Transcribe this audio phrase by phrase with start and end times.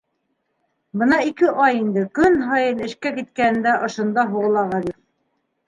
[1.01, 5.01] Бына ике ай инде, көн һайын эшкә киткәнендә ошонда һуғыла Ғариф.